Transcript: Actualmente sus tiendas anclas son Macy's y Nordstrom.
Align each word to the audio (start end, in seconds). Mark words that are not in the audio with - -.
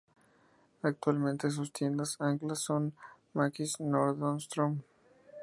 Actualmente 0.81 1.51
sus 1.51 1.71
tiendas 1.71 2.19
anclas 2.19 2.57
son 2.57 2.91
Macy's 3.35 3.75
y 3.77 3.83
Nordstrom. 3.83 4.81